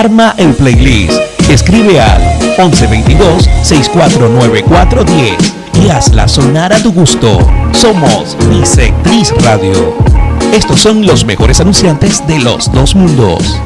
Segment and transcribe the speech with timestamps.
[0.00, 1.20] Arma el playlist.
[1.50, 2.22] Escribe al
[2.56, 5.36] 1122-649410
[5.84, 7.36] y hazla sonar a tu gusto.
[7.72, 9.94] Somos Bisectriz Radio.
[10.54, 13.60] Estos son los mejores anunciantes de los dos mundos.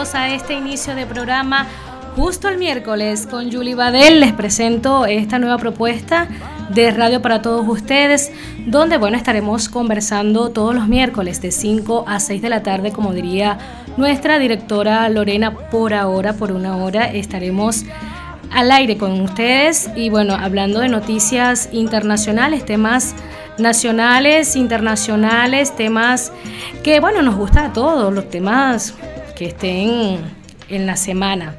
[0.00, 1.66] A este inicio de programa
[2.16, 4.20] justo el miércoles con Julie Badel.
[4.20, 6.26] Les presento esta nueva propuesta
[6.70, 8.32] de radio para todos ustedes,
[8.66, 13.12] donde bueno, estaremos conversando todos los miércoles de 5 a 6 de la tarde, como
[13.12, 13.58] diría
[13.98, 17.84] nuestra directora Lorena, por ahora, por una hora, estaremos
[18.50, 23.14] al aire con ustedes y bueno, hablando de noticias internacionales, temas
[23.58, 26.32] nacionales, internacionales, temas
[26.82, 28.94] que, bueno, nos gusta a todos, los temas
[29.40, 30.18] que estén
[30.68, 31.56] en la semana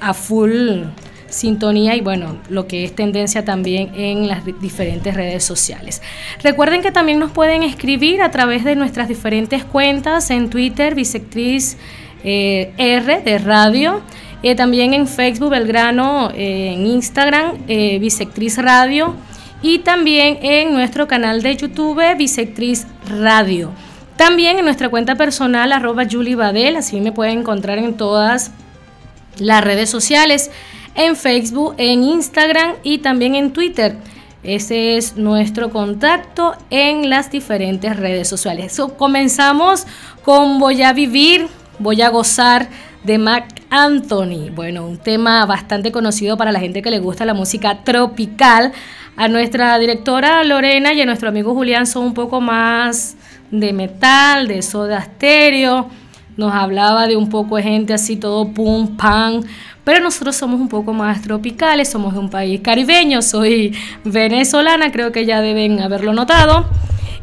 [0.00, 0.84] a full
[1.28, 6.00] sintonía y bueno, lo que es tendencia también en las diferentes redes sociales.
[6.42, 11.76] Recuerden que también nos pueden escribir a través de nuestras diferentes cuentas en Twitter, Bisectriz
[12.24, 14.00] eh, R de radio,
[14.42, 19.14] eh, también en Facebook Belgrano, eh, en Instagram, Bisectriz Radio
[19.60, 23.70] y también en nuestro canal de YouTube Bisectriz Radio.
[24.16, 28.52] También en nuestra cuenta personal arroba Julie Badel, así me pueden encontrar en todas
[29.38, 30.50] las redes sociales,
[30.94, 33.96] en Facebook, en Instagram y también en Twitter.
[34.42, 38.80] Ese es nuestro contacto en las diferentes redes sociales.
[38.98, 39.86] comenzamos
[40.24, 41.46] con Voy a vivir,
[41.78, 42.68] voy a gozar
[43.04, 44.50] de Mac Anthony.
[44.52, 48.72] Bueno, un tema bastante conocido para la gente que le gusta la música tropical.
[49.16, 53.16] A nuestra directora Lorena y a nuestro amigo Julián son un poco más
[53.52, 55.88] de metal, de soda stereo.
[56.36, 59.42] Nos hablaba de un poco de gente así todo pum, pam.
[59.84, 65.12] Pero nosotros somos un poco más tropicales, somos de un país caribeño, soy venezolana, creo
[65.12, 66.66] que ya deben haberlo notado.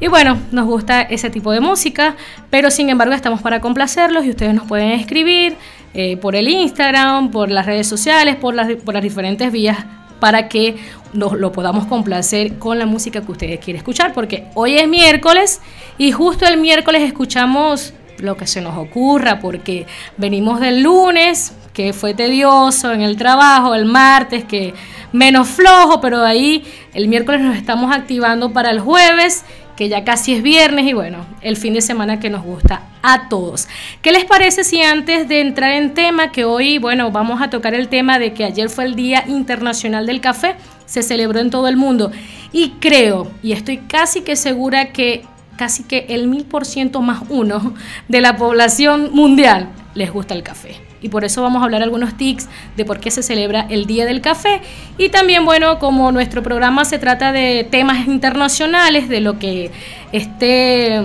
[0.02, 2.16] Y bueno, nos gusta ese tipo de música,
[2.50, 5.56] pero sin embargo estamos para complacerlos y ustedes nos pueden escribir
[5.94, 9.78] eh, por el Instagram, por las redes sociales, por las, por las diferentes vías
[10.20, 10.78] para que
[11.14, 15.62] nos lo podamos complacer con la música que ustedes quieren escuchar, porque hoy es miércoles
[15.98, 19.88] y justo el miércoles escuchamos lo que se nos ocurra, porque
[20.18, 24.74] venimos del lunes, que fue tedioso en el trabajo, el martes, que
[25.14, 26.64] menos flojo, pero ahí
[26.94, 29.46] el miércoles nos estamos activando para el jueves
[29.80, 33.30] que ya casi es viernes y bueno, el fin de semana que nos gusta a
[33.30, 33.70] todos.
[34.02, 37.74] ¿Qué les parece si antes de entrar en tema, que hoy, bueno, vamos a tocar
[37.74, 41.70] el tema de que ayer fue el Día Internacional del Café, se celebró en todo
[41.70, 42.12] el mundo
[42.52, 45.24] y creo, y estoy casi que segura que
[45.56, 47.74] casi que el mil por ciento más uno
[48.10, 52.18] de la población mundial les gusta el café y por eso vamos a hablar algunos
[52.18, 54.62] tics de por qué se celebra el Día del Café.
[54.98, 59.72] Y también bueno como nuestro programa se trata de temas internacionales de lo que
[60.12, 60.96] esté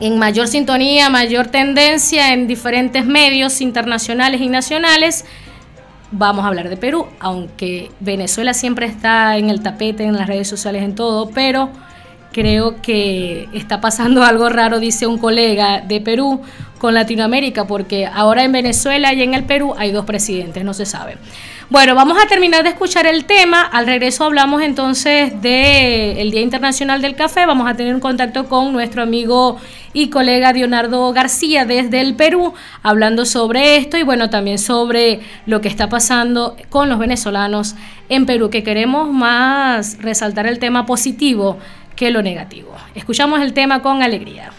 [0.00, 5.24] en mayor sintonía, mayor tendencia en diferentes medios internacionales y nacionales
[6.10, 10.48] vamos a hablar de Perú, aunque Venezuela siempre está en el tapete, en las redes
[10.48, 11.70] sociales, en todo, pero
[12.32, 16.40] creo que está pasando algo raro, dice un colega de Perú,
[16.86, 20.86] con Latinoamérica, porque ahora en Venezuela y en el Perú hay dos presidentes, no se
[20.86, 21.18] sabe.
[21.68, 23.62] Bueno, vamos a terminar de escuchar el tema.
[23.62, 27.44] Al regreso hablamos entonces del Día Internacional del Café.
[27.44, 29.58] Vamos a tener un contacto con nuestro amigo
[29.94, 32.54] y colega Leonardo García desde el Perú,
[32.84, 37.74] hablando sobre esto y bueno, también sobre lo que está pasando con los venezolanos
[38.08, 41.58] en Perú, que queremos más resaltar el tema positivo
[41.96, 42.76] que lo negativo.
[42.94, 44.52] Escuchamos el tema con alegría.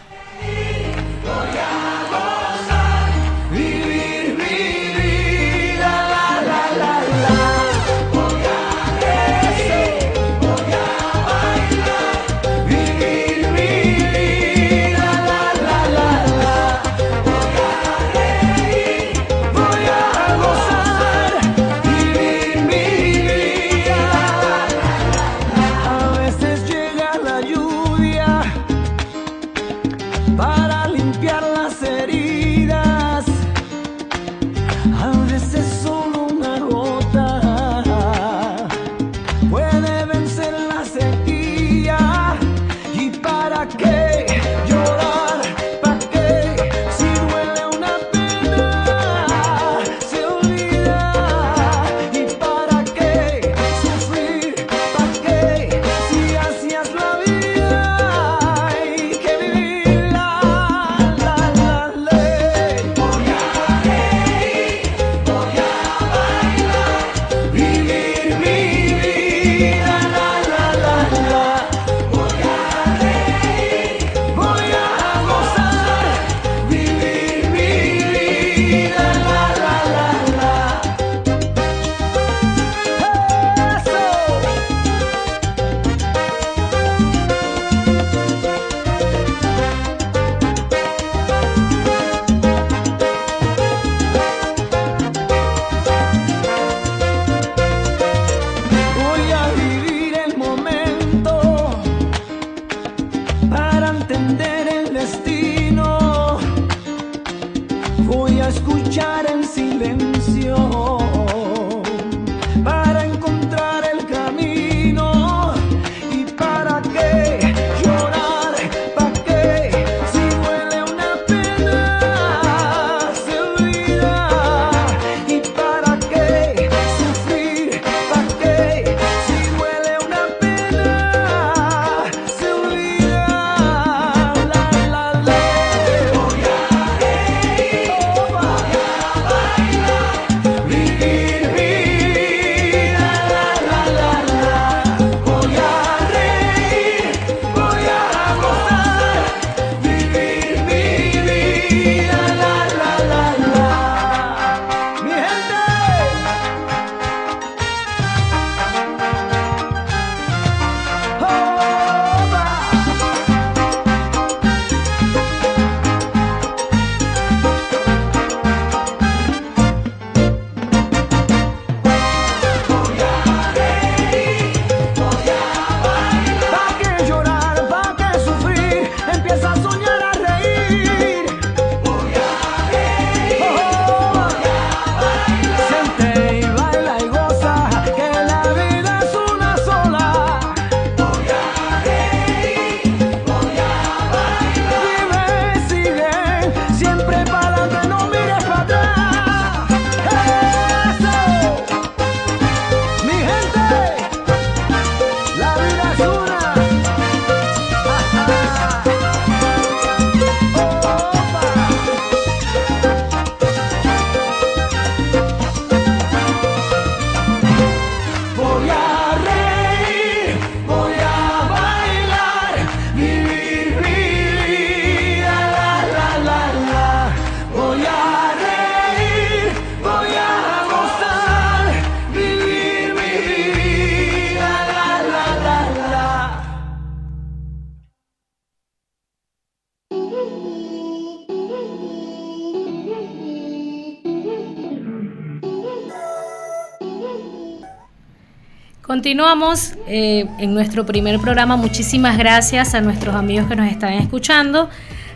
[249.08, 251.56] Continuamos eh, en nuestro primer programa.
[251.56, 254.70] Muchísimas gracias a nuestros amigos que nos están escuchando.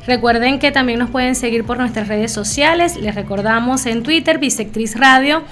[0.08, 2.96] Recuerden que también nos pueden seguir por nuestras redes sociales.
[2.96, 5.44] Les recordamos en Twitter, Bisectriz Radio.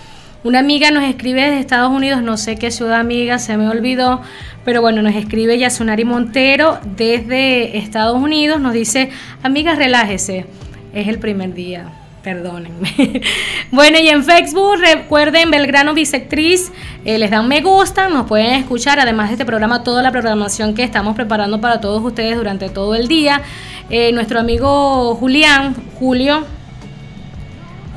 [0.45, 4.21] Una amiga nos escribe desde Estados Unidos, no sé qué ciudad amiga, se me olvidó,
[4.63, 9.09] pero bueno, nos escribe Yasunari Montero desde Estados Unidos, nos dice,
[9.43, 10.45] amiga, relájese,
[10.93, 13.21] es el primer día Perdónenme.
[13.71, 16.71] bueno, y en Facebook, recuerden Belgrano Bisectriz,
[17.05, 20.73] eh, les dan me gusta, nos pueden escuchar, además de este programa, toda la programación
[20.73, 23.41] que estamos preparando para todos ustedes durante todo el día.
[23.89, 26.45] Eh, nuestro amigo Julián, Julio,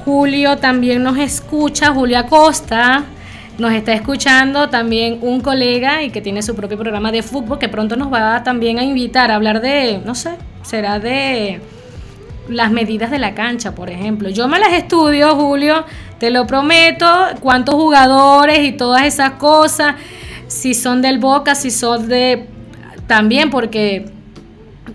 [0.05, 3.05] Julio también nos escucha, Julio Acosta.
[3.59, 7.69] Nos está escuchando también un colega y que tiene su propio programa de fútbol que
[7.69, 10.31] pronto nos va también a invitar a hablar de, no sé,
[10.63, 11.61] será de
[12.49, 14.29] las medidas de la cancha, por ejemplo.
[14.29, 15.85] Yo me las estudio, Julio,
[16.19, 17.07] te lo prometo,
[17.41, 19.97] cuántos jugadores y todas esas cosas,
[20.47, 22.49] si son del Boca, si son de...
[23.07, 24.07] También porque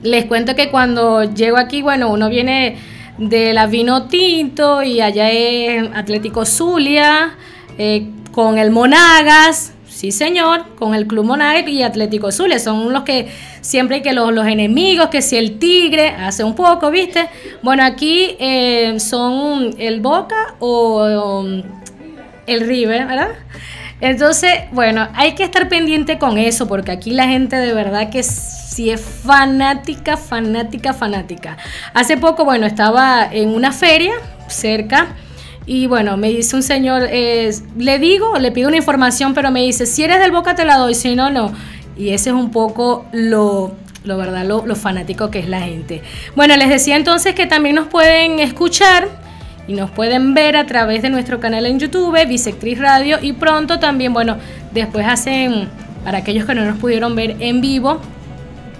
[0.02, 2.78] les cuento que cuando llego aquí, bueno, uno viene
[3.18, 7.36] de la Vino Tinto y allá es Atlético Zulia,
[7.78, 12.60] eh, con el Monagas, Sí, señor, con el Club Monagas y Atlético Zulia.
[12.60, 13.30] Son los que
[13.62, 17.28] siempre que los, enemigos, que si el Tigre, hace un poco, ¿viste?
[17.64, 21.44] Bueno, aquí eh, son el Boca o,
[22.46, 23.30] el River, ¿verdad?
[24.00, 28.22] Entonces, bueno, hay que estar pendiente con eso, porque aquí la gente de verdad que
[28.22, 31.58] sí es fanática, fanática, fanática.
[31.96, 34.14] Hace poco, bueno, estaba en una feria
[34.48, 35.16] cerca
[35.68, 39.62] y bueno, me dice un señor, eh, le digo, le pido una información, pero me
[39.62, 41.52] dice, si eres del Boca te la doy, si no, no.
[41.98, 46.02] Y ese es un poco lo, lo verdad, lo, lo fanático que es la gente.
[46.38, 49.10] Bueno, les decía entonces que también nos pueden escuchar
[49.68, 53.78] y nos pueden ver a través de nuestro canal en YouTube, Bisectriz Radio, y pronto
[53.78, 54.38] también, bueno,
[54.74, 55.68] después hacen,
[56.06, 58.00] para aquellos que no nos pudieron ver en vivo,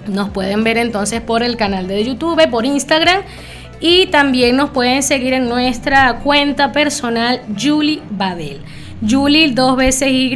[0.06, 3.20] nos pueden ver entonces por el canal de YouTube, por Instagram
[3.80, 8.60] y también nos pueden seguir en nuestra cuenta personal Julie Badel.
[9.08, 10.30] Julie dos veces Y,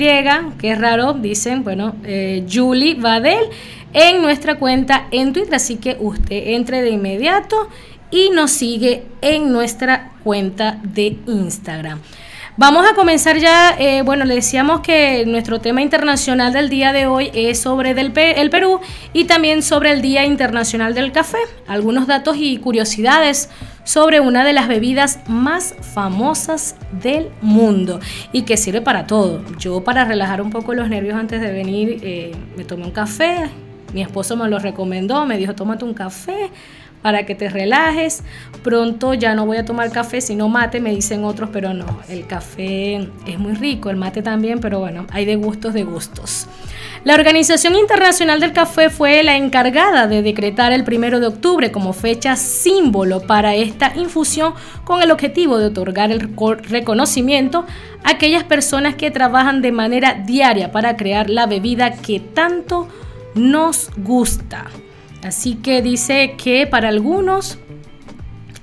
[0.59, 3.45] que es raro, dicen, bueno, eh, Julie Badel
[3.93, 7.69] en nuestra cuenta en Twitter, así que usted entre de inmediato
[8.11, 12.01] y nos sigue en nuestra cuenta de Instagram.
[12.59, 17.07] Vamos a comenzar ya, eh, bueno, le decíamos que nuestro tema internacional del día de
[17.07, 18.79] hoy es sobre el Perú
[19.15, 21.39] y también sobre el Día Internacional del Café.
[21.67, 23.49] Algunos datos y curiosidades
[23.85, 28.01] sobre una de las bebidas más famosas del mundo
[28.33, 29.43] y que sirve para todo.
[29.59, 33.49] Yo para relajar un poco los nervios antes de venir eh, me tomé un café,
[33.95, 36.51] mi esposo me lo recomendó, me dijo tómate un café
[37.03, 38.23] para que te relajes.
[38.63, 42.27] Pronto ya no voy a tomar café, sino mate, me dicen otros, pero no, el
[42.27, 46.47] café es muy rico, el mate también, pero bueno, hay de gustos de gustos.
[47.05, 51.93] La Organización Internacional del Café fue la encargada de decretar el primero de octubre como
[51.93, 54.55] fecha símbolo para esta infusión
[54.85, 57.67] con el objetivo de otorgar el reconocimiento
[58.05, 62.87] a aquellas personas que trabajan de manera diaria para crear la bebida que tanto
[63.35, 64.67] nos gusta.
[65.23, 67.59] Así que dice que para algunos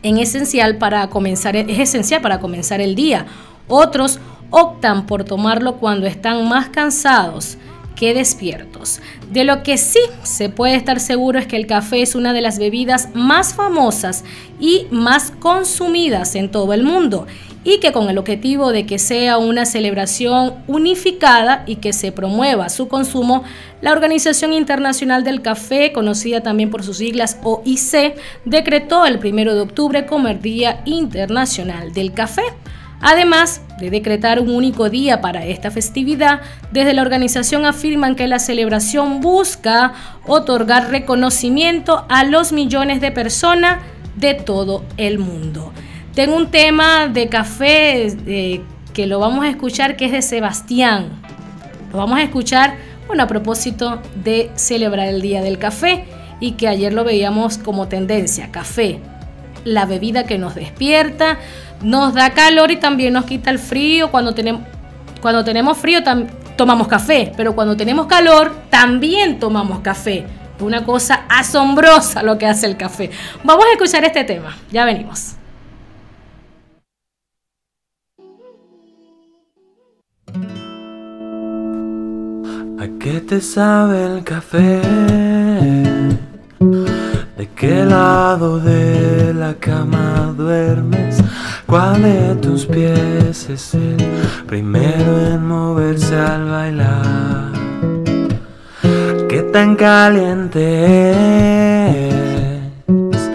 [0.03, 3.25] en esencial para comenzar, es esencial para comenzar el día.
[3.67, 7.57] Otros optan por tomarlo cuando están más cansados
[7.99, 9.01] que despiertos.
[9.29, 12.39] De lo que sí se puede estar seguro es que el café es una de
[12.39, 14.23] las bebidas más famosas
[14.57, 17.27] y más consumidas en todo el mundo
[17.65, 22.69] y que con el objetivo de que sea una celebración unificada y que se promueva
[22.69, 23.43] su consumo,
[23.81, 28.15] la Organización Internacional del Café, conocida también por sus siglas OIC,
[28.45, 32.43] decretó el 1 de octubre como el Día Internacional del Café.
[33.01, 36.41] Además de decretar un único día para esta festividad,
[36.71, 39.93] desde la organización afirman que la celebración busca
[40.27, 43.79] otorgar reconocimiento a los millones de personas
[44.15, 45.71] de todo el mundo.
[46.13, 48.61] Tengo un tema de café eh,
[48.93, 51.21] que lo vamos a escuchar que es de Sebastián.
[51.91, 52.75] Lo vamos a escuchar,
[53.07, 56.03] bueno, a propósito de celebrar el Día del Café
[56.39, 58.99] y que ayer lo veíamos como tendencia, café,
[59.63, 61.37] la bebida que nos despierta,
[61.81, 64.12] nos da calor y también nos quita el frío.
[64.12, 64.63] Cuando tenemos,
[65.21, 66.00] cuando tenemos frío
[66.55, 70.25] tomamos café, pero cuando tenemos calor también tomamos café.
[70.59, 73.09] Una cosa asombrosa lo que hace el café.
[73.43, 75.36] Vamos a escuchar este tema, ya venimos.
[82.77, 84.81] ¿A qué te sabe el café?
[87.38, 91.21] ¿De qué lado de la cama duermes?
[91.69, 93.97] ¿Cuál de tus pies es el
[94.47, 97.51] primero en moverse al bailar?
[99.29, 100.89] ¿Qué tan caliente
[103.11, 103.29] es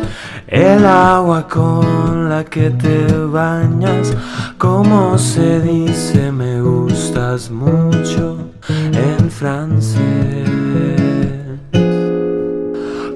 [0.48, 4.12] el agua con la que te bañas?
[4.58, 10.50] ¿Cómo se dice me gustas mucho en francés?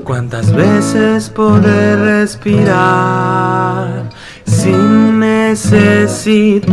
[0.04, 3.48] ¿Cuántas veces poder respirar
[4.58, 6.64] sin necesitarte?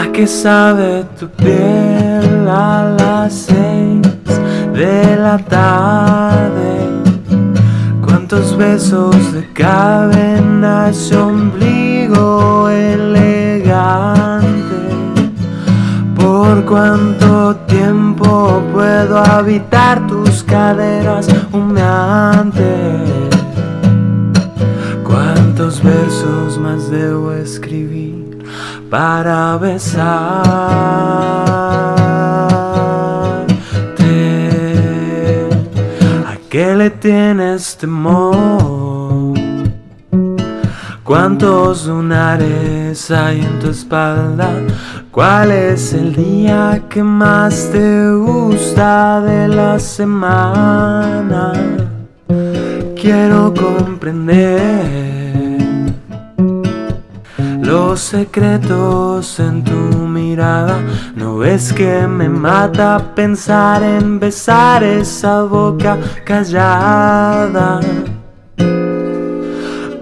[0.00, 4.02] ¿A qué sabe tu piel a las seis
[4.72, 6.74] de la tarde?
[8.04, 14.46] ¿Cuántos besos de cadena ese ombligo elegante?
[16.14, 23.15] ¿Por cuánto tiempo puedo habitar tus caderas humeantes?
[25.56, 28.44] ¿Cuántos versos más debo escribir
[28.90, 29.96] para besarte?
[36.26, 39.32] ¿A qué le tienes temor?
[41.02, 44.50] ¿Cuántos lunares hay en tu espalda?
[45.10, 51.54] ¿Cuál es el día que más te gusta de la semana?
[52.94, 55.15] Quiero comprender
[58.00, 60.78] secretos en tu mirada.
[61.14, 67.80] ¿No ves que me mata pensar en besar esa boca callada?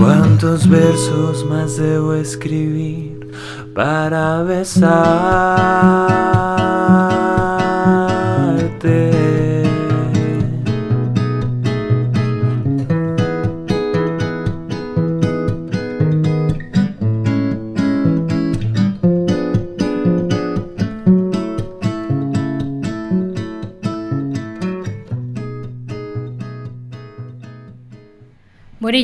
[0.00, 3.30] ¿Cuántos versos más debo escribir
[3.74, 6.49] para besarte?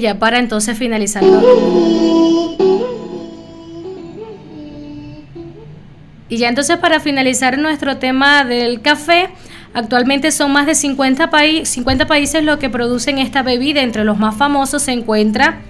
[0.00, 1.22] Ya para entonces finalizar.
[6.28, 9.30] Y ya entonces para finalizar nuestro tema del café,
[9.74, 11.30] actualmente son más de 50,
[11.64, 13.82] 50 países los que producen esta bebida.
[13.82, 15.60] Entre los más famosos se encuentra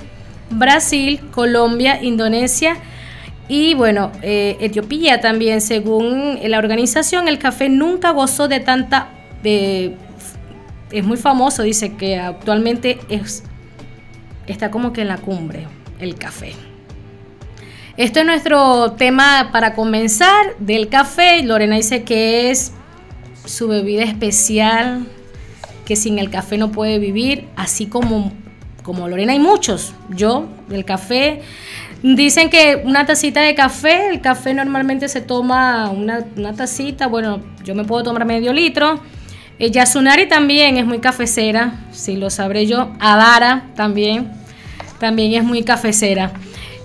[0.51, 2.77] Brasil, Colombia, Indonesia
[3.49, 5.61] y bueno, eh, Etiopía también.
[5.61, 9.09] Según la organización, el café nunca gozó de tanta...
[9.45, 13.45] es muy famoso, dice que actualmente es,
[14.53, 15.67] está como que en la cumbre
[15.99, 16.53] el café.
[17.97, 21.43] Esto es nuestro tema para comenzar del café.
[21.43, 22.73] Lorena dice que es
[23.47, 25.07] su bebida especial,
[25.87, 28.33] que sin el café no puede vivir, así como,
[28.83, 29.95] como Lorena hay muchos.
[30.11, 31.41] Yo, del café,
[32.03, 36.23] dicen que una tacita de café, el café normalmente se toma una,
[36.55, 39.01] tacita, bueno, yo me puedo tomar medio litro.
[39.59, 42.91] Eh, Yasunari también es muy cafecera, si lo sabré yo.
[43.01, 44.31] Adara también,
[44.99, 46.33] también es muy cafecera.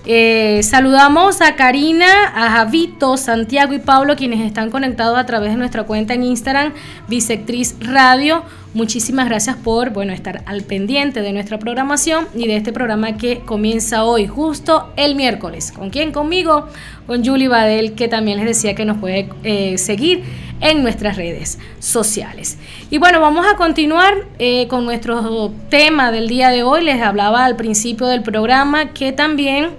[0.06, 5.58] Eh, saludamos a Karina, a Javito, Santiago y Pablo, quienes están conectados a través de
[5.58, 6.74] nuestra cuenta en Instagram,
[7.08, 8.44] Bisectriz Radio.
[8.74, 13.40] Muchísimas gracias por bueno, estar al pendiente de nuestra programación y de este programa que
[13.40, 15.72] comienza hoy, justo el miércoles.
[15.72, 16.12] ¿Con quién?
[16.12, 16.68] Conmigo,
[17.06, 20.24] con Julie Badel, que también les decía que nos puede eh, seguir
[20.62, 22.58] en nuestras redes sociales.
[22.90, 26.84] Y bueno, vamos a continuar eh, con nuestro tema del día de hoy.
[26.84, 29.72] Les hablaba al principio del programa que también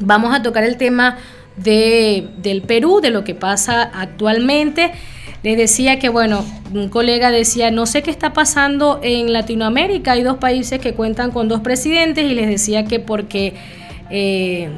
[0.00, 1.18] Vamos a tocar el tema
[1.56, 4.92] de, del Perú, de lo que pasa actualmente.
[5.42, 10.22] Les decía que, bueno, un colega decía, no sé qué está pasando en Latinoamérica, hay
[10.22, 13.54] dos países que cuentan con dos presidentes y les decía que porque
[14.10, 14.68] eh,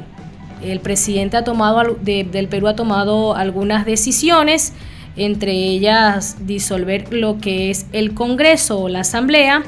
[0.63, 4.73] el presidente ha tomado, del Perú ha tomado algunas decisiones,
[5.15, 9.63] entre ellas disolver lo que es el Congreso o la Asamblea,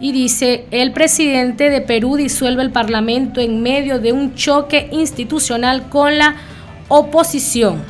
[0.00, 5.90] y dice, el presidente de Perú disuelve el Parlamento en medio de un choque institucional
[5.90, 6.36] con la
[6.88, 7.82] oposición.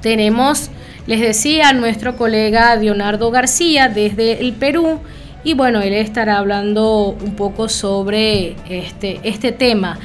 [0.00, 0.70] Tenemos,
[1.06, 5.00] les decía, nuestro colega Leonardo García desde el Perú
[5.44, 9.98] y bueno, él estará hablando un poco sobre este, este tema,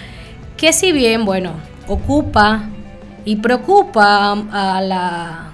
[0.57, 1.53] que si bien, bueno,
[1.87, 2.69] ocupa
[3.23, 5.53] y preocupa a, la,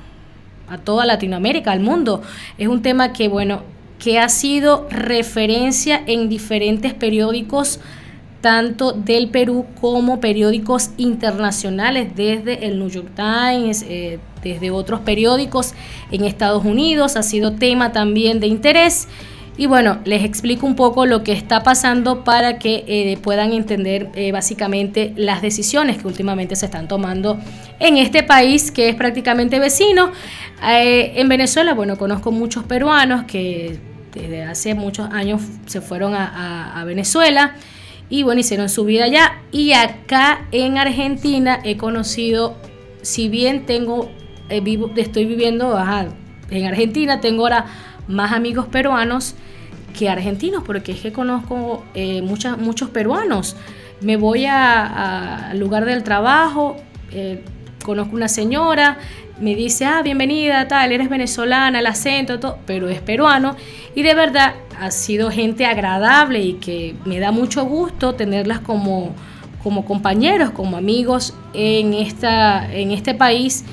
[0.67, 2.23] a toda Latinoamérica, al mundo,
[2.57, 3.61] es un tema que, bueno,
[3.99, 7.79] que ha sido referencia en diferentes periódicos,
[8.41, 15.73] tanto del Perú como periódicos internacionales, desde el New York Times, eh, desde otros periódicos
[16.11, 19.09] en Estados Unidos, ha sido tema también de interés.
[19.57, 24.09] Y bueno, les explico un poco lo que está pasando para que eh, puedan entender
[24.13, 27.39] eh, básicamente las decisiones que últimamente se están tomando
[27.79, 30.11] en este país que es prácticamente vecino.
[30.61, 33.79] en Venezuela, bueno, conozco muchos peruanos que
[34.15, 37.55] desde hace muchos años se fueron a, Venezuela
[38.09, 39.41] y bueno, hicieron su vida allá.
[39.51, 42.55] Y acá en Argentina he conocido,
[43.01, 44.09] si bien tengo,
[44.49, 45.77] eh, vivo, estoy viviendo
[46.49, 47.65] en Argentina, tengo ahora
[48.07, 49.35] más amigos peruanos
[49.97, 53.55] que argentinos, porque es que conozco eh, muchos peruanos.
[54.01, 56.75] Me voy al lugar del trabajo,
[57.11, 57.43] eh,
[57.83, 58.97] conozco una señora,
[59.39, 63.55] me dice, ah, bienvenida, tal, eres venezolana, el acento, todo, pero es peruano.
[63.95, 69.15] Y de verdad ha sido gente agradable y que me da mucho gusto tenerlas como,
[69.63, 73.65] como compañeros, como amigos en, esta, en este país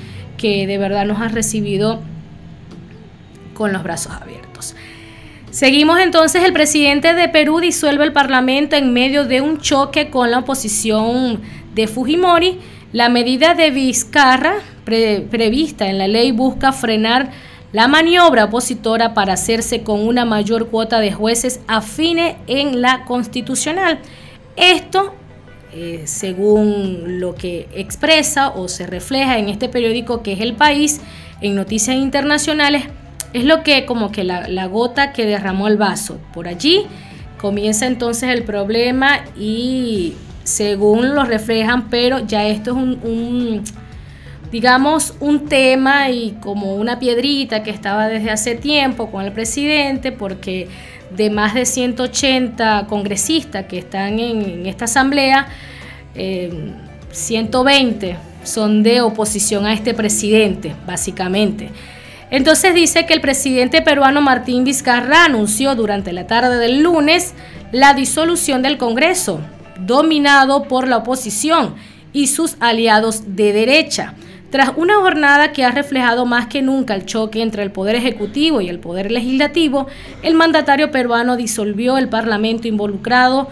[0.43, 2.01] que de verdad nos ha recibido
[3.53, 4.75] con los brazos abiertos.
[5.51, 10.31] Seguimos entonces, el presidente de Perú disuelve el Parlamento en medio de un choque con
[10.31, 11.39] la oposición
[11.73, 12.59] de Fujimori.
[12.91, 17.31] La medida de Vizcarra prevista en la ley busca frenar
[17.71, 23.99] la maniobra opositora para hacerse con una mayor cuota de jueces afines en la constitucional.
[24.57, 25.15] Esto,
[25.75, 31.01] eh, según lo que expresa o se refleja en este periódico que es El País,
[31.41, 32.83] en noticias internacionales,
[33.33, 36.19] es lo que como que la, gota que derramó el vaso.
[36.33, 36.85] Por allí
[37.37, 43.63] comienza entonces el problema y según lo reflejan, pero ya esto es un
[44.53, 50.11] digamos, un tema y como una piedrita que estaba desde hace tiempo con el presidente,
[50.11, 50.67] porque
[51.15, 55.47] de más de 180 congresistas que están en, esta asamblea,
[56.13, 61.69] 120 eh, son de oposición a este presidente, básicamente.
[62.29, 67.33] Entonces dice que el presidente peruano Martín Vizcarra anunció durante la tarde del lunes
[67.71, 69.39] la disolución del Congreso,
[69.79, 71.75] dominado por la oposición
[72.11, 74.15] y sus aliados de derecha
[74.53, 78.61] Tras una jornada que ha reflejado más que nunca el choque entre el Poder Ejecutivo
[78.61, 79.87] y el Poder Legislativo,
[80.21, 83.49] el mandatario peruano disolvió el Parlamento involucrado,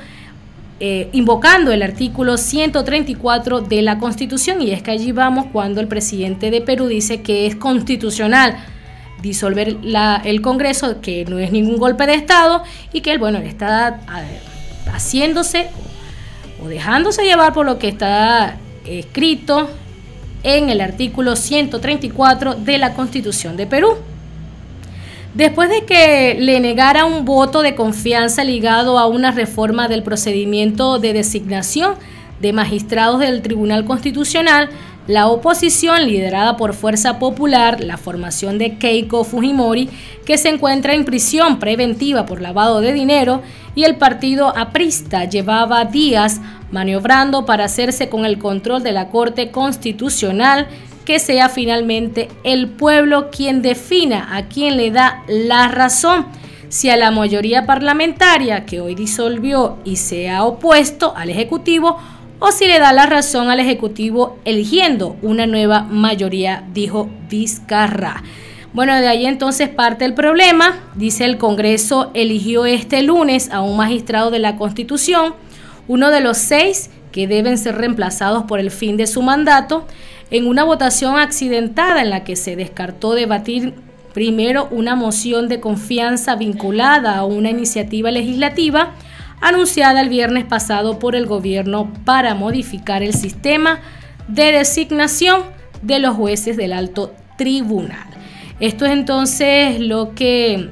[0.80, 4.62] eh, invocando el artículo 134 de la Constitución.
[4.62, 8.64] Y es que allí vamos cuando el presidente de Perú dice que es constitucional
[9.24, 9.78] disolver
[10.24, 12.62] el Congreso, que no es ningún golpe de Estado
[12.94, 14.02] y que él, bueno, está
[14.94, 15.68] haciéndose
[16.64, 19.68] o dejándose llevar por lo que está escrito
[20.44, 23.96] en el artículo 134 de la Constitución de Perú.
[25.34, 31.00] Después de que le negara un voto de confianza ligado a una reforma del procedimiento
[31.00, 31.96] de designación
[32.42, 34.70] de magistrados del Tribunal Constitucional,
[35.12, 39.90] la oposición, liderada por Fuerza Popular, la formación de Keiko Fujimori,
[40.26, 43.42] que se encuentra en prisión preventiva por lavado de dinero,
[43.76, 46.40] y el partido aprista llevaba días
[46.72, 50.68] maniobrando para hacerse con el control de la Corte Constitucional,
[51.04, 56.26] que sea finalmente el pueblo quien defina a quien le da la razón.
[56.70, 61.98] Si a la mayoría parlamentaria que hoy disolvió y se ha opuesto al Ejecutivo
[62.44, 68.24] o si le da la razón al Ejecutivo eligiendo una nueva mayoría, dijo Vizcarra.
[68.74, 70.80] Bueno, de ahí entonces parte el problema.
[70.96, 75.36] Dice el Congreso eligió este lunes a un magistrado de la Constitución,
[75.88, 79.86] uno de los seis que deben ser reemplazados por el fin de su mandato,
[80.32, 83.76] en una votación accidentada en la que se descartó debatir
[84.16, 88.94] primero una moción de confianza vinculada a una iniciativa legislativa
[89.42, 93.82] anunciada el viernes pasado por el gobierno para modificar el sistema
[94.28, 95.44] de designación
[95.82, 98.08] de los jueces del alto tribunal.
[98.60, 100.70] Esto es entonces lo que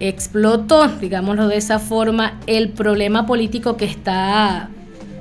[0.00, 4.70] explotó, digámoslo de esa forma, el problema político que está,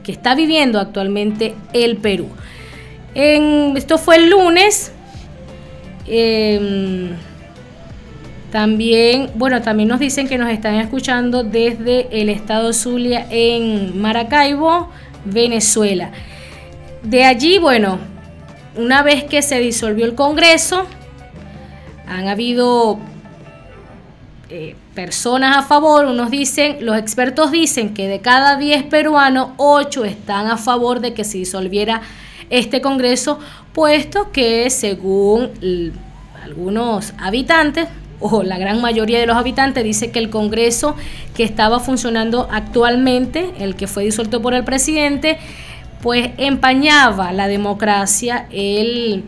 [0.04, 2.30] que está viviendo actualmente el Perú.
[3.14, 4.94] Esto fue el lunes.
[6.08, 7.10] Em,
[8.52, 14.90] también, bueno, también nos dicen que nos están escuchando desde el estado Zulia en Maracaibo,
[15.24, 16.12] Venezuela.
[17.02, 17.98] De allí, bueno,
[18.76, 20.86] una vez que se disolvió el Congreso,
[22.06, 23.00] han habido
[24.50, 30.04] eh, personas a favor, unos dicen, los expertos dicen que de cada 10 peruanos, 8
[30.04, 32.02] están a favor de que se disolviera
[32.50, 33.40] este Congreso,
[33.72, 35.52] puesto que según
[36.44, 37.88] algunos habitantes,
[38.22, 40.96] o la gran mayoría de los habitantes dice que el Congreso
[41.36, 45.38] que estaba funcionando actualmente, el que fue disuelto por el presidente,
[46.02, 49.26] pues empañaba la democracia, el,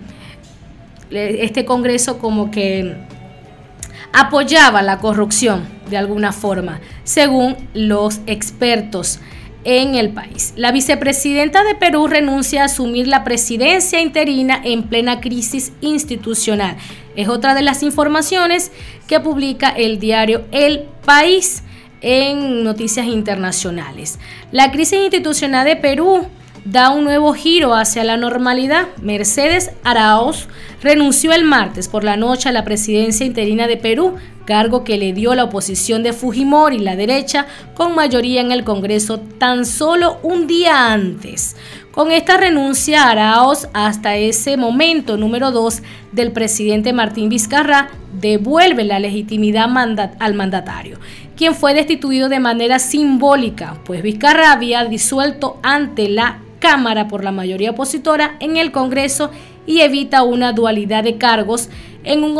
[1.12, 2.96] este Congreso como que
[4.12, 9.20] apoyaba la corrupción de alguna forma, según los expertos
[9.64, 10.54] en el país.
[10.56, 16.78] La vicepresidenta de Perú renuncia a asumir la presidencia interina en plena crisis institucional.
[17.16, 18.72] Es otra de las informaciones
[19.08, 21.64] que publica el diario El País
[22.02, 24.20] en noticias internacionales.
[24.52, 26.28] La crisis institucional de Perú
[26.66, 28.88] da un nuevo giro hacia la normalidad.
[29.02, 30.48] Mercedes Arauz
[30.82, 35.14] renunció el martes por la noche a la presidencia interina de Perú, cargo que le
[35.14, 40.48] dio la oposición de Fujimori, la derecha, con mayoría en el Congreso tan solo un
[40.48, 41.56] día antes.
[41.92, 49.00] Con esta renuncia, Araoz, hasta ese momento número 2 del presidente Martín Vizcarra, devuelve la
[49.00, 49.70] legitimidad
[50.20, 50.98] al mandatario,
[51.36, 57.34] quien fue destituido de manera simbólica, pues Vizcarra había disuelto ante la Cámara por la
[57.34, 59.32] mayoría opositora en el Congreso
[59.66, 61.70] y evita una dualidad de cargos
[62.04, 62.36] en un,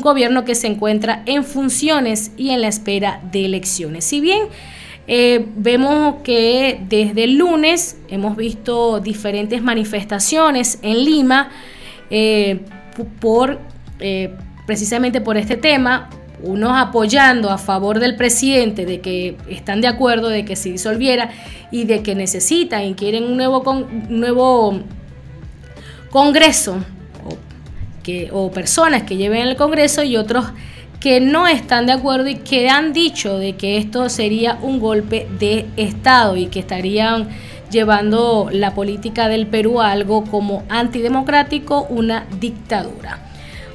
[0.00, 4.04] gobierno que se encuentra en funciones y en la espera de elecciones.
[4.04, 4.42] Si bien
[5.06, 11.50] eh, vemos que desde el lunes hemos visto diferentes manifestaciones en Lima
[12.10, 12.60] eh,
[13.20, 13.58] por
[14.00, 14.34] eh,
[14.66, 16.10] precisamente por este tema,
[16.42, 21.30] unos apoyando a favor del presidente de que están de acuerdo de que se disolviera
[21.70, 23.62] y de que necesitan y quieren un nuevo,
[24.08, 24.80] nuevo
[26.10, 26.76] congreso
[27.24, 27.36] o,
[28.02, 30.46] que, o personas que lleven el congreso y otros
[31.00, 35.28] que no están de acuerdo y que han dicho de que esto sería un golpe
[35.38, 37.28] de Estado y que estarían
[37.70, 43.27] llevando la política del Perú a algo como antidemocrático, una dictadura.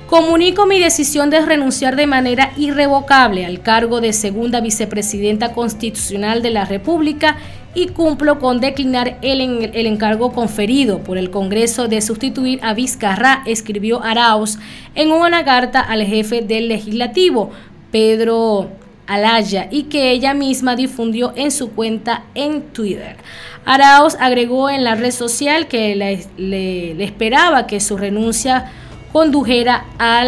[0.07, 6.51] Comunico mi decisión de renunciar de manera irrevocable al cargo de segunda vicepresidenta constitucional de
[6.51, 7.37] la República
[7.73, 9.41] y cumplo con declinar el,
[9.73, 14.59] el, encargo conferido por el Congreso de sustituir a Vizcarra, escribió Arauz
[14.93, 17.49] en una carta al jefe del legislativo,
[17.91, 18.69] Pedro
[19.07, 23.17] Alaya y que ella misma difundió en su cuenta en Twitter.
[23.65, 28.71] Arauz agregó en la red social que le, esperaba que su renuncia
[29.13, 30.25] condujera a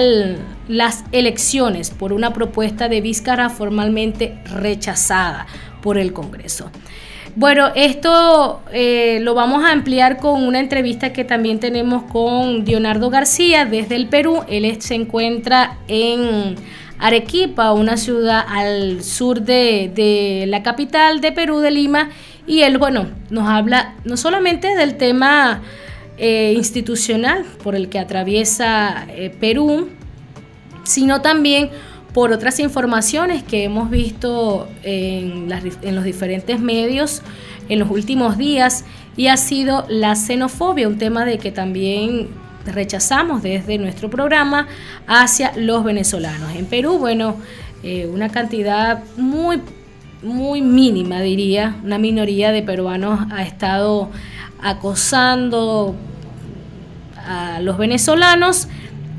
[0.67, 5.47] las elecciones por una propuesta de Vizcarra formalmente rechazada
[5.81, 6.71] por el Congreso.
[7.35, 13.09] Bueno, esto eh, lo vamos a ampliar con una entrevista que también tenemos con Leonardo
[13.09, 14.43] García desde el Perú.
[14.47, 16.55] Él se encuentra en
[16.97, 22.09] Arequipa, una ciudad al sur de, la capital de Perú, de Lima,
[22.47, 25.61] y él, bueno, nos habla no solamente del tema
[26.17, 29.89] eh, institucional por el que atraviesa eh, Perú,
[30.83, 31.69] sino también
[32.13, 37.21] por otras informaciones que hemos visto en, los diferentes medios
[37.67, 38.85] en los últimos días
[39.17, 42.29] y ha sido la xenofobia, un tema de que también
[42.65, 44.67] rechazamos desde nuestro programa
[45.07, 46.55] hacia los venezolanos.
[46.55, 47.35] En Perú, bueno,
[47.83, 49.61] eh, una cantidad muy,
[50.23, 54.09] muy mínima, diría, una minoría de peruanos ha estado
[54.61, 55.95] acosando
[57.25, 58.67] a los venezolanos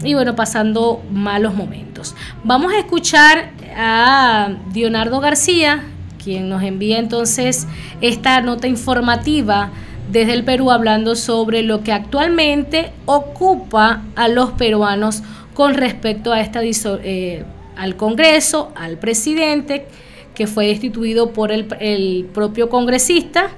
[0.05, 2.15] y bueno, pasando malos momentos.
[2.45, 5.85] Vamos a escuchar a Leonardo García,
[6.23, 7.67] quien nos envía entonces
[8.01, 9.71] esta nota informativa
[10.11, 15.23] desde el Perú hablando sobre lo que actualmente ocupa a los peruanos
[15.55, 17.45] con respecto a esta eh,
[17.77, 19.87] al Congreso, al presidente
[20.35, 23.49] que fue destituido por el, el propio congresista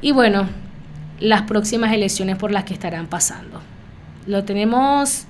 [0.00, 0.48] y bueno,
[1.22, 3.60] las próximas elecciones por las que estarán pasando.
[4.26, 5.24] Lo tenemos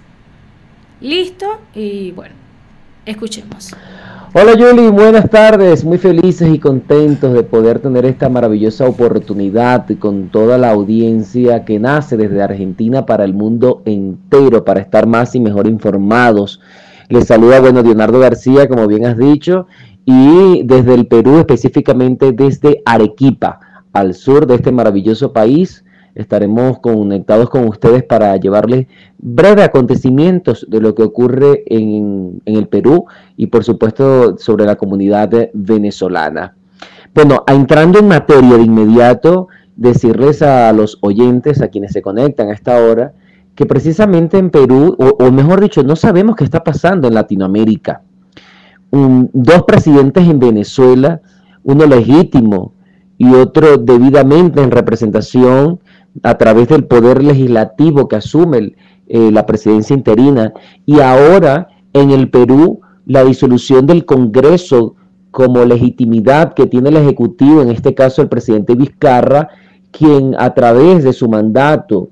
[1.00, 2.34] listo y bueno,
[3.04, 3.74] escuchemos.
[4.32, 10.30] Hola Yuli, buenas tardes, muy felices y contentos de poder tener esta maravillosa oportunidad con
[10.30, 15.40] toda la audiencia que nace desde Argentina para el mundo entero, para estar más y
[15.40, 16.60] mejor informados.
[17.10, 19.66] Les saluda, bueno, Leonardo García, como bien has dicho,
[20.06, 23.60] y desde el Perú, específicamente desde Arequipa,
[23.92, 25.81] al sur de este maravilloso país,
[26.14, 28.86] estaremos conectados con ustedes para llevarles
[29.18, 35.30] breves acontecimientos de lo que ocurre en, el Perú y por supuesto sobre la comunidad
[35.54, 36.54] venezolana.
[37.14, 42.54] Bueno, entrando en materia de inmediato, decirles a los oyentes, a quienes se conectan a
[42.54, 43.12] esta hora,
[43.54, 48.02] que precisamente en Perú, o, mejor dicho, no sabemos qué está pasando en Latinoamérica.
[48.90, 51.20] dos presidentes en Venezuela,
[51.62, 52.72] uno legítimo
[53.18, 55.80] y otro debidamente en representación
[56.22, 58.74] a través del poder legislativo que asume
[59.06, 60.52] eh, la presidencia interina.
[60.86, 64.96] Y ahora en el Perú la disolución del Congreso
[65.30, 69.48] como legitimidad que tiene el Ejecutivo, en este caso el presidente Vizcarra,
[69.90, 72.10] quien a través de su mandato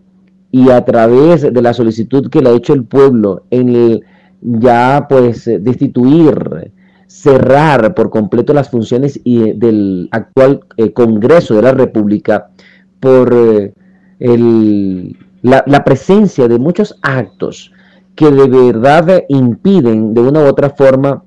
[0.50, 4.04] y a través de la solicitud que le ha hecho el pueblo en el
[4.40, 6.72] ya pues destituir,
[7.06, 12.50] cerrar por completo las funciones del actual eh, Congreso de la República
[13.00, 13.74] por eh,
[14.20, 17.72] la, presencia de muchos actos
[18.14, 21.24] que de verdad impiden de una u otra forma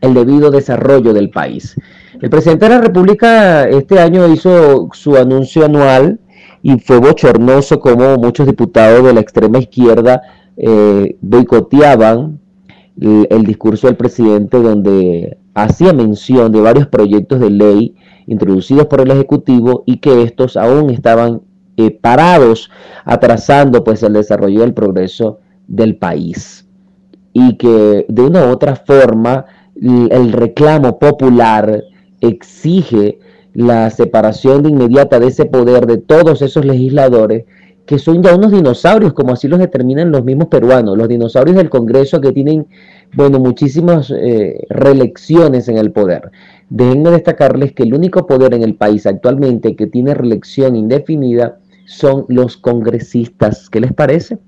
[0.00, 1.76] el debido desarrollo del país.
[2.20, 6.18] El presidente de la República este año hizo su anuncio anual
[6.62, 10.22] y fue bochornoso como muchos diputados de la extrema izquierda
[10.56, 12.40] eh, boicoteaban
[13.00, 17.94] el, el, discurso del presidente donde hacía mención de varios proyectos de ley
[18.26, 21.42] introducidos por el Ejecutivo y que estos aún estaban
[21.78, 22.70] eh, parados,
[23.04, 25.38] atrasando pues el desarrollo del progreso
[25.68, 26.66] del país.
[27.32, 29.46] Y que de una u otra forma
[29.80, 31.84] el reclamo popular
[32.20, 33.20] exige
[33.54, 37.44] la separación inmediata de ese poder de todos esos legisladores
[37.86, 41.70] que son ya unos dinosaurios, como así los determinan los mismos peruanos, los dinosaurios del
[41.70, 42.66] Congreso que tienen,
[43.14, 46.30] bueno, muchísimas eh, reelecciones en el poder.
[46.68, 52.26] Déjenme destacarles que el único poder en el país actualmente que tiene reelección indefinida son
[52.28, 53.70] los congresistas.
[53.70, 54.38] ¿Qué les parece?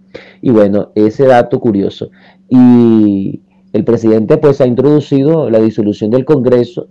[0.42, 2.10] Y bueno, ese dato curioso.
[2.50, 3.40] Y
[3.72, 6.88] el presidente pues ha introducido la disolución del Congreso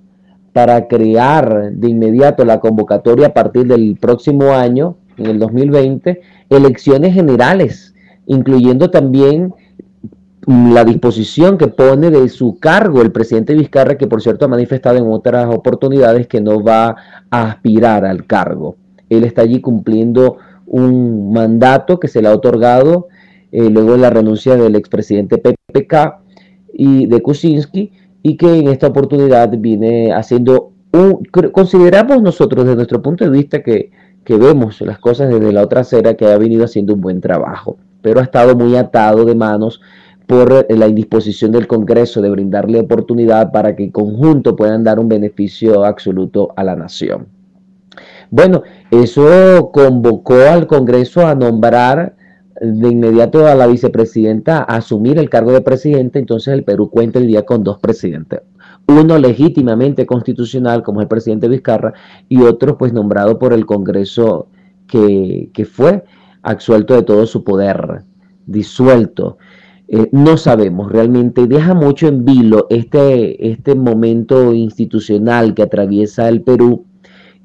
[0.51, 7.13] para crear de inmediato la convocatoria a partir del próximo año, en el 2020, elecciones
[7.13, 7.93] generales,
[8.25, 9.53] incluyendo también
[10.47, 14.97] la disposición que pone de su cargo el presidente Vizcarra, que por cierto ha manifestado
[14.97, 16.95] en otras oportunidades que no va
[17.29, 18.77] a aspirar al cargo.
[19.09, 23.07] Él está allí cumpliendo un mandato que se le ha otorgado
[23.51, 26.19] eh, luego de la renuncia del expresidente PPK
[26.73, 27.91] y de Kuczynski
[28.21, 31.23] y que en esta oportunidad viene haciendo un...
[31.51, 33.91] Consideramos nosotros desde nuestro punto de vista que,
[34.23, 37.77] que vemos las cosas desde la otra acera que ha venido haciendo un buen trabajo,
[38.01, 39.81] pero ha estado muy atado de manos
[40.27, 45.09] por la indisposición del Congreso de brindarle oportunidad para que en conjunto puedan dar un
[45.09, 47.38] beneficio absoluto a la nación.
[48.31, 52.15] Bueno, eso convocó al Congreso a nombrar
[52.61, 57.19] de inmediato a la vicepresidenta a asumir el cargo de presidente, entonces el Perú cuenta
[57.19, 58.41] el día con dos presidentes.
[58.87, 61.93] Uno legítimamente constitucional, como es el presidente Vizcarra,
[62.27, 64.47] y otro pues nombrado por el Congreso
[64.87, 66.03] que, que fue
[66.41, 68.03] absuelto de todo su poder,
[68.45, 69.37] disuelto.
[69.87, 76.41] Eh, no sabemos realmente, deja mucho en vilo este, este momento institucional que atraviesa el
[76.41, 76.85] Perú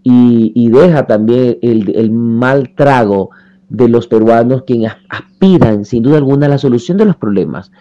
[0.04, 3.30] y, deja también el, mal trago
[3.68, 7.72] de los peruanos quienes aspiran sin duda alguna a la solución de los problemas.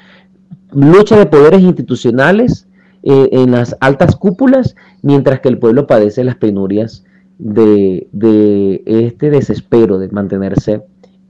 [0.72, 2.68] Lucha de poderes institucionales
[3.04, 7.04] eh, en las altas cúpulas, mientras que el pueblo padece las penurias
[7.38, 10.82] de, de este desespero de mantenerse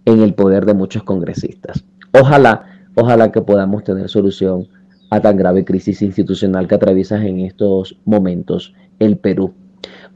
[0.06, 1.84] en el poder de muchos congresistas.
[2.14, 4.68] Ojalá Ojalá que podamos tener solución
[5.10, 9.54] a tan grave crisis institucional que atraviesa en estos momentos el Perú.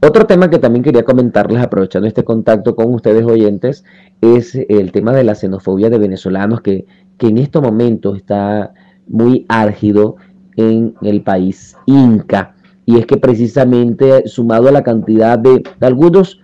[0.00, 3.84] Otro tema que también quería comentarles, aprovechando este contacto con ustedes oyentes,
[4.20, 6.86] es el tema de la xenofobia de venezolanos que,
[7.18, 8.72] en estos momentos está
[9.08, 10.16] muy álgido
[10.56, 12.54] en el país Inca.
[12.86, 16.40] Y es que precisamente sumado a la cantidad de, algunos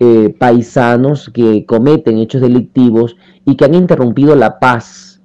[0.00, 3.16] eh, paisanos que cometen hechos delictivos
[3.46, 5.22] y que han interrumpido la paz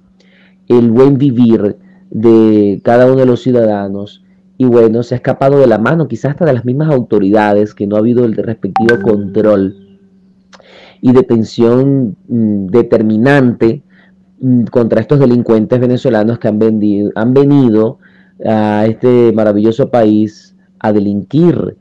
[0.68, 1.76] el buen vivir
[2.10, 4.23] de cada uno de los ciudadanos
[4.56, 7.86] y bueno, se ha escapado de la mano quizás hasta de las mismas autoridades que
[7.86, 9.98] no ha habido el respectivo control
[11.00, 13.82] y detención mm, determinante
[14.40, 17.98] mm, contra estos delincuentes venezolanos que han, vendido, han venido
[18.44, 21.76] a este maravilloso país a delinquir.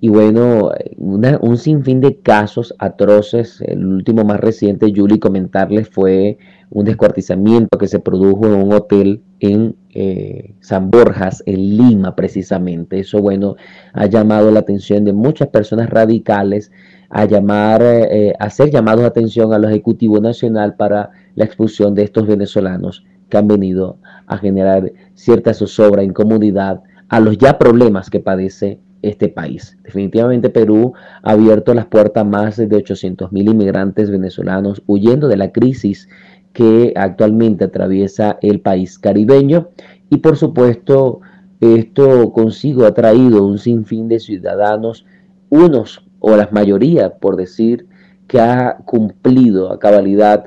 [0.00, 3.62] Y bueno, un sinfín de casos atroces.
[3.62, 6.36] El último más reciente, Julie, comentarles, fue
[6.68, 13.00] un descuartizamiento que se produjo en un hotel en eh, San Borjas, en Lima precisamente.
[13.00, 13.56] Eso, bueno,
[13.92, 16.72] ha llamado la atención de muchas personas radicales
[17.10, 22.26] a llamar, eh, hacer llamados de atención al Ejecutivo Nacional para la expulsión de estos
[22.26, 28.80] venezolanos que han venido a generar cierta zozobra, incomodidad a los ya problemas que padece
[29.02, 29.76] este país.
[29.84, 35.36] Definitivamente Perú ha abierto las puertas a más de 800 mil inmigrantes venezolanos huyendo de
[35.36, 36.08] la crisis
[36.54, 39.68] que actualmente atraviesa el país caribeño.
[40.08, 41.20] Y por supuesto
[41.60, 45.04] esto consigo ha traído un sinfín de ciudadanos,
[45.50, 47.86] unos o la mayoría por decir
[48.26, 50.46] que ha cumplido a cabalidad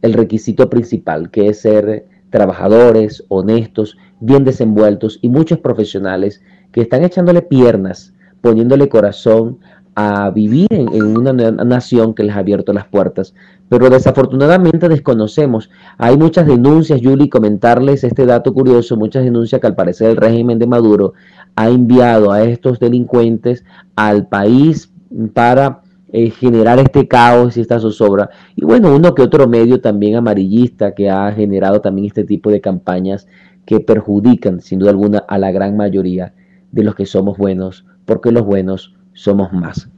[0.00, 6.42] el requisito principal que es ser trabajadores, honestos, bien desenvueltos y muchos profesionales
[6.72, 9.58] que están echándole piernas, poniéndole corazón
[10.00, 13.34] a vivir en, una nación que les ha abierto las puertas.
[13.68, 15.70] Pero desafortunadamente desconocemos.
[15.96, 20.60] Hay muchas denuncias, Yuli, comentarles este dato curioso, muchas denuncias que al parecer el régimen
[20.60, 21.14] de Maduro
[21.56, 23.64] ha enviado a estos delincuentes
[23.96, 24.92] al país
[25.34, 25.80] para
[26.12, 28.30] eh, generar este caos y esta zozobra.
[28.54, 32.60] Y bueno, uno que otro medio también amarillista que ha generado también este tipo de
[32.60, 33.26] campañas
[33.66, 36.34] que perjudican sin duda alguna a la gran mayoría
[36.70, 39.88] de los que somos buenos, porque los buenos somos más.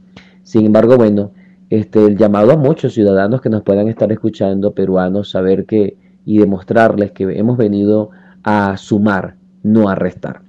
[0.43, 1.31] Sin embargo, bueno,
[1.69, 6.39] este, el llamado a muchos ciudadanos que nos puedan estar escuchando, peruanos, saber que y
[6.39, 8.09] demostrarles que hemos venido
[8.43, 10.41] a sumar, no a restar.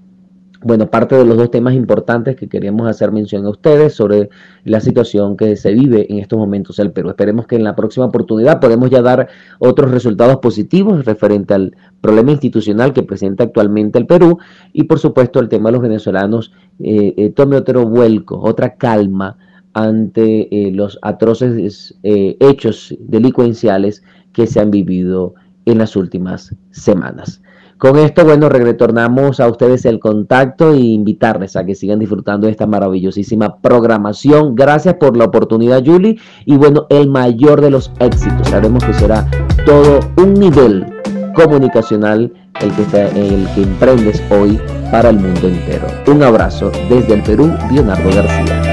[0.65, 4.31] Bueno, parte de los dos temas importantes que queríamos hacer mención a ustedes sobre
[4.65, 7.11] la situación que se vive en estos momentos en el Perú.
[7.11, 12.31] Esperemos que en la próxima oportunidad podamos ya dar otros resultados positivos referente al problema
[12.31, 14.39] institucional que presenta actualmente el Perú
[14.73, 19.39] y por supuesto el tema de los venezolanos eh, eh, tome otro vuelco, otra calma
[19.73, 25.35] ante eh, los atroces hechos delincuenciales que se han vivido
[25.65, 27.43] en las últimas semanas.
[27.83, 32.53] Con esto, bueno, retornamos a ustedes el contacto e invitarles a que sigan disfrutando de
[32.53, 34.55] esta maravillosísima programación.
[34.55, 36.17] Gracias por la oportunidad, Julie.
[36.45, 38.47] Y bueno, el mayor de los éxitos.
[38.47, 39.29] Sabemos que será
[39.67, 40.87] todo un nivel
[41.35, 44.61] comunicacional el que, el que emprendes hoy
[44.93, 45.89] para el mundo entero.
[46.07, 48.72] Un abrazo desde el Perú, Leonardo García.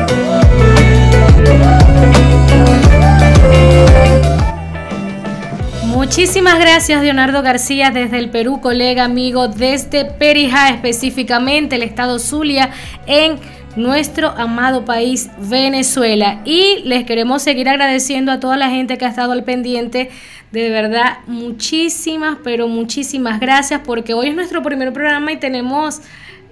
[6.10, 12.72] Muchísimas gracias Leonardo García desde el Perú, colega, amigo, desde Perijá, específicamente el estado Zulia,
[13.06, 13.38] en
[13.76, 16.42] nuestro amado país Venezuela.
[16.46, 20.10] Y les queremos seguir agradeciendo a toda la gente que ha estado al pendiente.
[20.52, 26.02] De verdad, muchísimas, pero muchísimas gracias porque hoy es nuestro primer programa y tenemos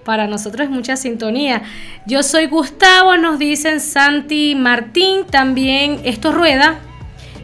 [0.05, 1.63] para nosotros mucha sintonía.
[2.05, 6.79] Yo soy Gustavo, nos dicen Santi Martín, también esto rueda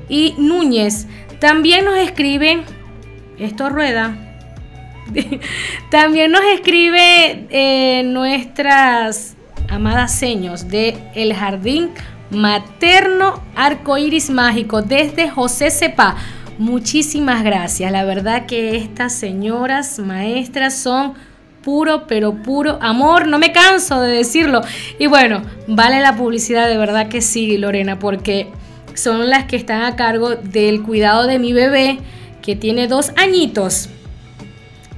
[0.09, 1.07] y Núñez.
[1.43, 2.63] También nos escriben,
[3.37, 4.15] esto rueda,
[5.91, 9.35] También nos escribe eh, nuestras
[9.67, 11.89] amadas seños de El Jardín
[12.29, 16.15] Materno Arcoiris Mágico desde José Sepa.
[16.57, 17.91] Muchísimas gracias.
[17.91, 21.13] La verdad que estas señoras maestras son
[21.61, 23.27] puro, pero puro amor.
[23.27, 24.61] No me canso de decirlo.
[24.97, 28.49] Y bueno, vale la publicidad, de verdad que sí, Lorena, porque
[28.95, 31.99] son las que están a cargo del cuidado de mi bebé,
[32.41, 33.89] que tiene dos añitos.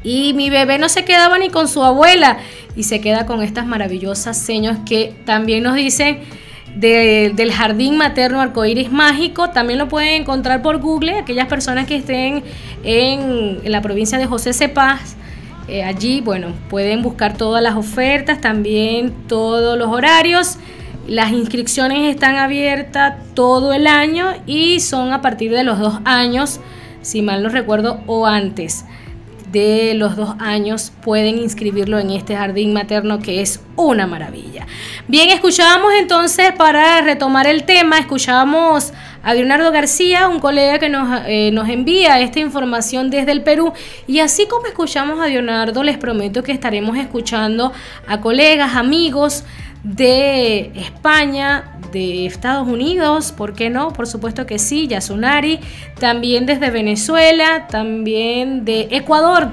[0.03, 2.37] Y mi bebé no se quedaba ni con su abuela
[2.75, 6.19] y se queda con estas maravillosas señas que también nos dicen
[6.75, 9.49] del Jardín Materno Arcoíris Mágico.
[9.49, 12.43] También lo pueden encontrar por Google, aquellas personas que estén
[12.83, 15.15] en, la provincia de José Cepaz.
[15.67, 20.57] Eh, allí, bueno, pueden buscar todas las ofertas, también todos los horarios.
[21.07, 26.59] Las inscripciones están abiertas todo el año y son a partir de los dos años,
[27.03, 28.85] si mal no recuerdo, o antes
[29.51, 34.65] de los dos años pueden inscribirlo en este jardín materno que es una maravilla.
[35.07, 38.91] Bien, escuchábamos entonces para retomar el tema, escuchábamos
[39.21, 43.73] a Leonardo García, un colega que nos, eh, nos envía esta información desde el Perú.
[44.07, 47.71] Y así como escuchamos a Leonardo, les prometo que estaremos escuchando
[48.07, 49.43] a colegas, amigos
[49.85, 53.93] de España, de Estados Unidos, ¿por qué no?
[53.93, 55.59] Por supuesto que sí, Yasunari,
[55.99, 59.49] también desde Venezuela, también de Ecuador,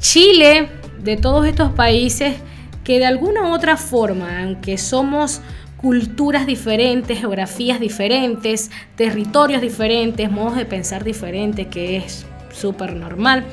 [0.00, 0.70] Chile,
[1.02, 2.36] de todos estos países
[2.82, 5.42] que de alguna u otra forma, aunque somos
[5.76, 13.44] culturas diferentes, geografías diferentes, territorios diferentes, modos de pensar diferentes, que es súper normal,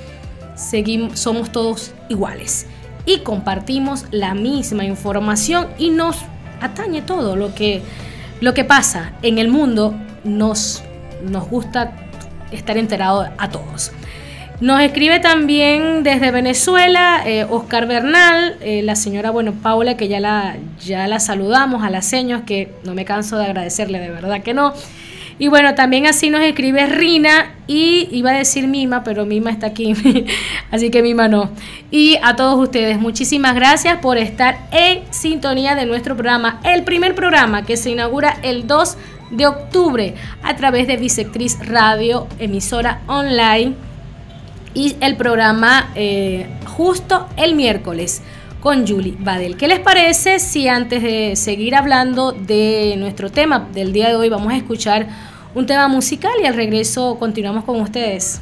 [0.56, 2.68] seguimos, somos todos iguales
[3.08, 6.18] y compartimos la misma información y nos
[6.62, 7.82] atañe todo lo que,
[8.42, 10.84] lo que pasa en el mundo, nos,
[11.24, 11.94] nos gusta
[12.52, 13.92] estar enterado a todos.
[14.60, 20.20] Nos escribe también desde Venezuela eh, Oscar Bernal, eh, la señora, bueno, Paula, que ya
[20.20, 24.42] la, ya la saludamos, a las señas, que no me canso de agradecerle, de verdad
[24.42, 24.74] que no.
[25.40, 29.68] Y bueno, también así nos escribe Rina y iba a decir Mima, pero Mima está
[29.68, 29.94] aquí,
[30.72, 31.52] así que Mima no.
[31.92, 37.14] Y a todos ustedes, muchísimas gracias por estar en sintonía de nuestro programa, el primer
[37.14, 38.98] programa que se inaugura el 2
[39.32, 43.76] de octubre a través de Bisectriz Radio, emisora online,
[44.74, 48.22] y el programa eh, justo el miércoles
[48.60, 49.58] con Julie Badel.
[49.58, 54.30] ¿Qué les parece si antes de seguir hablando de nuestro tema del día de hoy
[54.30, 55.08] vamos a escuchar
[55.56, 58.42] un tema musical y al regreso continuamos con ustedes?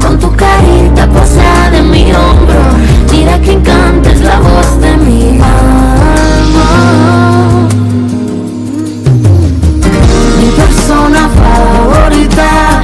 [0.00, 2.60] Con tu carita posada en mi hombro.
[3.12, 6.68] Mira que encanta es la voz de mi alma.
[10.40, 12.82] Mi persona favorita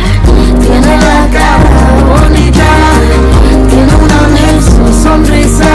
[0.60, 2.70] Tiene la cara bonita.
[3.68, 5.72] Tiene un ángel su sonrisa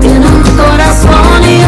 [0.00, 1.64] Tiene un corazón y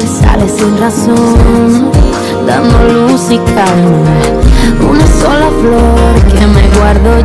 [0.00, 1.90] sale sin razón
[2.46, 4.16] Dando luz y calma
[4.88, 7.18] Una sola flor que me guardo